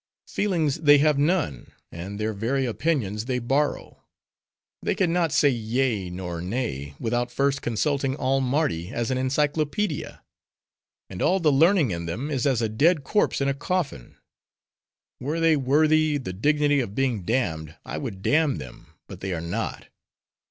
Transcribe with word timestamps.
Feelings 0.27 0.77
they 0.77 0.97
have 0.97 1.19
none: 1.19 1.73
and 1.91 2.19
their 2.19 2.33
very 2.33 2.65
opinions 2.65 3.25
they 3.25 3.37
borrow. 3.37 4.01
They 4.81 4.95
can 4.95 5.13
not 5.13 5.31
say 5.31 5.49
yea, 5.49 6.09
nor 6.09 6.41
nay, 6.41 6.95
without 6.99 7.29
first 7.29 7.61
consulting 7.61 8.15
all 8.15 8.41
Mardi 8.41 8.89
as 8.89 9.11
an 9.11 9.19
Encyclopedia. 9.19 10.23
And 11.07 11.21
all 11.21 11.39
the 11.39 11.51
learning 11.51 11.91
in 11.91 12.07
them, 12.07 12.31
is 12.31 12.47
as 12.47 12.63
a 12.63 12.67
dead 12.67 13.03
corpse 13.03 13.41
in 13.41 13.47
a 13.47 13.53
coffin. 13.53 14.17
Were 15.19 15.39
they 15.39 15.55
worthy 15.55 16.17
the 16.17 16.33
dignity 16.33 16.79
of 16.79 16.95
being 16.95 17.21
damned, 17.21 17.75
I 17.85 17.99
would 17.99 18.23
damn 18.23 18.57
them; 18.57 18.95
but 19.05 19.19
they 19.19 19.35
are 19.35 19.39
not. 19.39 19.85